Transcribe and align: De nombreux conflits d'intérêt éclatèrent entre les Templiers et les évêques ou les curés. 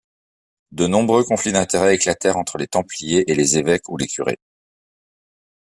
De 0.71 0.87
nombreux 0.87 1.23
conflits 1.23 1.51
d'intérêt 1.51 1.93
éclatèrent 1.93 2.35
entre 2.37 2.57
les 2.57 2.65
Templiers 2.65 3.23
et 3.31 3.35
les 3.35 3.59
évêques 3.59 3.87
ou 3.87 3.97
les 3.97 4.07
curés. 4.07 4.39